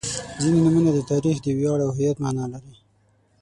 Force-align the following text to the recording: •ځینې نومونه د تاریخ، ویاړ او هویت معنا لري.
•ځینې 0.41 0.59
نومونه 0.65 0.89
د 0.93 0.99
تاریخ، 1.11 1.37
ویاړ 1.57 1.79
او 1.85 1.91
هویت 1.95 2.17
معنا 2.23 2.45
لري. 2.53 2.73